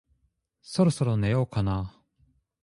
[0.63, 2.01] そろそろ寝ようかな